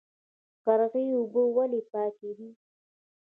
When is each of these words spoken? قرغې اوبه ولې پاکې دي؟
قرغې 0.63 1.03
اوبه 1.17 1.43
ولې 1.55 1.81
پاکې 1.91 2.29
دي؟ 2.37 2.49